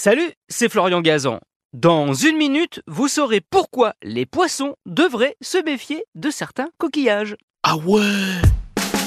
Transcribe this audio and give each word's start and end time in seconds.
Salut, 0.00 0.30
c'est 0.48 0.68
Florian 0.68 1.00
Gazan. 1.00 1.40
Dans 1.72 2.14
une 2.14 2.36
minute, 2.36 2.82
vous 2.86 3.08
saurez 3.08 3.40
pourquoi 3.40 3.94
les 4.00 4.26
poissons 4.26 4.76
devraient 4.86 5.34
se 5.40 5.58
méfier 5.58 6.04
de 6.14 6.30
certains 6.30 6.68
coquillages. 6.78 7.34
Ah 7.64 7.76
ouais 7.78 7.98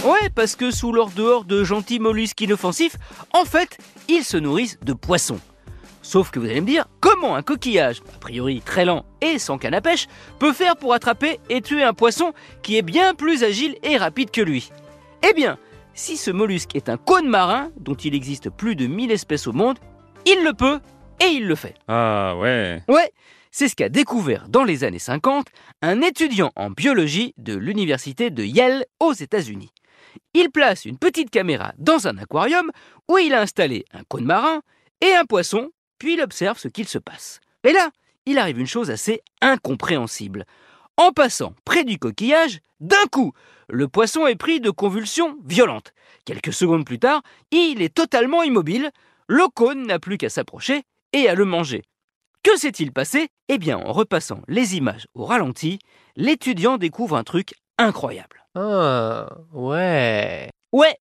Ouais, 0.03 0.29
parce 0.35 0.57
que 0.57 0.69
sous 0.69 0.91
leur 0.91 1.11
dehors 1.11 1.45
de 1.45 1.63
gentils 1.63 2.01
mollusques 2.01 2.41
inoffensifs, 2.41 2.97
en 3.33 3.45
fait, 3.45 3.77
ils 4.09 4.25
se 4.25 4.35
nourrissent 4.35 4.81
de 4.81 4.91
poissons. 4.91 5.39
Sauf 6.01 6.29
que 6.29 6.39
vous 6.39 6.47
allez 6.47 6.59
me 6.59 6.67
dire, 6.67 6.89
comment 6.99 7.37
un 7.37 7.41
coquillage, 7.41 8.01
a 8.13 8.19
priori 8.19 8.59
très 8.59 8.83
lent 8.83 9.05
et 9.21 9.39
sans 9.39 9.57
canne 9.57 9.75
à 9.75 9.79
pêche, 9.79 10.09
peut 10.39 10.51
faire 10.51 10.75
pour 10.75 10.93
attraper 10.93 11.39
et 11.47 11.61
tuer 11.61 11.83
un 11.83 11.93
poisson 11.93 12.33
qui 12.63 12.75
est 12.75 12.81
bien 12.81 13.13
plus 13.13 13.45
agile 13.45 13.77
et 13.83 13.95
rapide 13.95 14.29
que 14.29 14.41
lui? 14.41 14.73
Eh 15.25 15.31
bien, 15.31 15.57
si 15.93 16.17
ce 16.17 16.31
mollusque 16.31 16.75
est 16.75 16.89
un 16.89 16.97
cône 16.97 17.29
marin, 17.29 17.71
dont 17.79 17.95
il 17.95 18.13
existe 18.13 18.49
plus 18.49 18.75
de 18.75 18.87
1000 18.87 19.11
espèces 19.11 19.47
au 19.47 19.53
monde, 19.53 19.77
il 20.25 20.43
le 20.43 20.53
peut 20.53 20.79
et 21.19 21.27
il 21.27 21.47
le 21.47 21.55
fait. 21.55 21.75
Ah 21.87 22.35
ouais 22.37 22.81
Ouais, 22.87 23.11
c'est 23.51 23.67
ce 23.67 23.75
qu'a 23.75 23.89
découvert 23.89 24.47
dans 24.49 24.63
les 24.63 24.83
années 24.83 24.99
50 24.99 25.47
un 25.81 26.01
étudiant 26.01 26.51
en 26.55 26.69
biologie 26.69 27.33
de 27.37 27.55
l'université 27.55 28.29
de 28.29 28.43
Yale 28.43 28.85
aux 28.99 29.13
États-Unis. 29.13 29.71
Il 30.33 30.49
place 30.49 30.85
une 30.85 30.97
petite 30.97 31.29
caméra 31.29 31.73
dans 31.77 32.07
un 32.07 32.17
aquarium 32.17 32.71
où 33.09 33.17
il 33.17 33.33
a 33.33 33.41
installé 33.41 33.85
un 33.93 34.03
cône 34.03 34.25
marin 34.25 34.61
et 35.01 35.13
un 35.13 35.25
poisson, 35.25 35.69
puis 35.97 36.13
il 36.13 36.21
observe 36.21 36.57
ce 36.57 36.67
qu'il 36.67 36.87
se 36.87 36.97
passe. 36.97 37.39
Et 37.63 37.73
là, 37.73 37.89
il 38.25 38.37
arrive 38.37 38.59
une 38.59 38.67
chose 38.67 38.91
assez 38.91 39.21
incompréhensible. 39.41 40.45
En 40.97 41.11
passant 41.11 41.53
près 41.65 41.83
du 41.83 41.97
coquillage, 41.97 42.59
d'un 42.79 43.05
coup, 43.11 43.33
le 43.69 43.87
poisson 43.87 44.27
est 44.27 44.35
pris 44.35 44.59
de 44.59 44.69
convulsions 44.69 45.37
violentes. 45.45 45.93
Quelques 46.25 46.53
secondes 46.53 46.85
plus 46.85 46.99
tard, 46.99 47.21
il 47.51 47.81
est 47.81 47.93
totalement 47.93 48.43
immobile, 48.43 48.91
le 49.31 49.47
cône 49.47 49.87
n'a 49.87 49.97
plus 49.97 50.17
qu'à 50.17 50.27
s'approcher 50.27 50.83
et 51.13 51.29
à 51.29 51.35
le 51.35 51.45
manger. 51.45 51.83
Que 52.43 52.57
s'est-il 52.57 52.91
passé? 52.91 53.29
Eh 53.47 53.57
bien, 53.59 53.77
en 53.77 53.93
repassant 53.93 54.41
les 54.49 54.75
images 54.75 55.07
au 55.13 55.23
ralenti, 55.23 55.79
l'étudiant 56.17 56.77
découvre 56.77 57.15
un 57.15 57.23
truc 57.23 57.53
incroyable. 57.77 58.45
Ah, 58.55 59.29
ouais. 59.53 60.49
Ouais, 60.73 60.97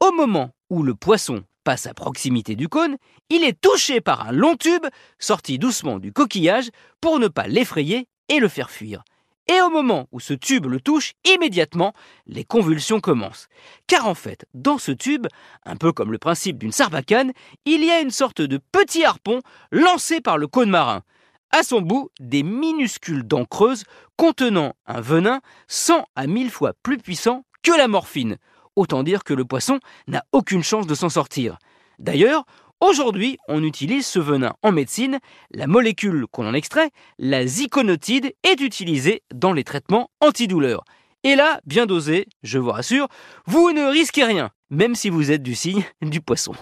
au 0.00 0.12
moment 0.12 0.50
où 0.70 0.84
le 0.84 0.94
poisson 0.94 1.42
passe 1.64 1.86
à 1.86 1.92
proximité 1.92 2.54
du 2.54 2.68
cône, 2.68 2.98
il 3.30 3.42
est 3.42 3.60
touché 3.60 4.00
par 4.00 4.28
un 4.28 4.32
long 4.32 4.54
tube 4.54 4.86
sorti 5.18 5.58
doucement 5.58 5.98
du 5.98 6.12
coquillage 6.12 6.70
pour 7.00 7.18
ne 7.18 7.26
pas 7.26 7.48
l'effrayer 7.48 8.06
et 8.28 8.38
le 8.38 8.46
faire 8.46 8.70
fuir. 8.70 9.02
Et 9.48 9.60
au 9.60 9.70
moment 9.70 10.06
où 10.12 10.20
ce 10.20 10.34
tube 10.34 10.66
le 10.66 10.80
touche, 10.80 11.14
immédiatement, 11.24 11.92
les 12.26 12.44
convulsions 12.44 13.00
commencent. 13.00 13.48
Car 13.86 14.06
en 14.06 14.14
fait, 14.14 14.46
dans 14.54 14.78
ce 14.78 14.92
tube, 14.92 15.26
un 15.64 15.76
peu 15.76 15.92
comme 15.92 16.12
le 16.12 16.18
principe 16.18 16.58
d'une 16.58 16.72
sarbacane, 16.72 17.32
il 17.64 17.84
y 17.84 17.90
a 17.90 18.00
une 18.00 18.10
sorte 18.10 18.40
de 18.40 18.60
petit 18.70 19.04
harpon 19.04 19.40
lancé 19.72 20.20
par 20.20 20.38
le 20.38 20.46
cône 20.46 20.70
marin. 20.70 21.02
À 21.50 21.62
son 21.64 21.82
bout, 21.82 22.10
des 22.20 22.42
minuscules 22.42 23.24
dents 23.24 23.44
creuses 23.44 23.84
contenant 24.16 24.74
un 24.86 25.00
venin 25.00 25.40
100 25.68 26.06
à 26.16 26.26
1000 26.26 26.50
fois 26.50 26.72
plus 26.82 26.98
puissant 26.98 27.44
que 27.62 27.76
la 27.76 27.88
morphine. 27.88 28.38
Autant 28.74 29.02
dire 29.02 29.22
que 29.22 29.34
le 29.34 29.44
poisson 29.44 29.78
n'a 30.06 30.24
aucune 30.32 30.62
chance 30.62 30.86
de 30.86 30.94
s'en 30.94 31.10
sortir. 31.10 31.58
D'ailleurs, 31.98 32.46
aujourd'hui, 32.82 33.38
on 33.48 33.62
utilise 33.62 34.06
ce 34.06 34.18
venin 34.18 34.52
en 34.62 34.72
médecine. 34.72 35.18
La 35.50 35.66
molécule 35.66 36.26
qu'on 36.30 36.46
en 36.46 36.54
extrait, 36.54 36.90
la 37.18 37.46
ziconotide, 37.46 38.34
est 38.42 38.60
utilisée 38.60 39.22
dans 39.34 39.52
les 39.52 39.64
traitements 39.64 40.10
antidouleurs. 40.20 40.84
Et 41.24 41.36
là, 41.36 41.60
bien 41.64 41.86
dosé, 41.86 42.26
je 42.42 42.58
vous 42.58 42.72
rassure, 42.72 43.08
vous 43.46 43.72
ne 43.72 43.84
risquez 43.84 44.24
rien, 44.24 44.50
même 44.70 44.94
si 44.94 45.08
vous 45.08 45.30
êtes 45.30 45.42
du 45.42 45.54
signe 45.54 45.84
du 46.02 46.20
poisson. 46.20 46.52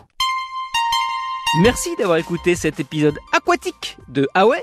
Merci 1.62 1.96
d'avoir 1.96 2.18
écouté 2.18 2.54
cet 2.54 2.78
épisode 2.78 3.18
aquatique 3.32 3.96
de 4.08 4.28
Ah 4.34 4.46
ouais 4.46 4.62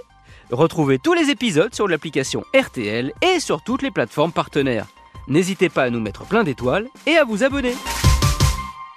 Retrouvez 0.51 0.97
tous 0.97 1.13
les 1.13 1.29
épisodes 1.29 1.75
sur 1.75 1.89
l'application 1.89 2.45
RTL 2.55 3.11
et 3.21 3.39
sur 3.41 3.61
toutes 3.61 3.81
les 3.81 3.91
plateformes 3.91 4.31
partenaires. 4.31 4.85
N'hésitez 5.27 5.67
pas 5.67 5.83
à 5.83 5.89
nous 5.89 5.99
mettre 5.99 6.25
plein 6.25 6.45
d'étoiles 6.45 6.87
et 7.05 7.17
à 7.17 7.25
vous 7.25 7.43
abonner. 7.43 7.73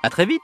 À 0.05 0.11
très 0.11 0.27
vite 0.27 0.41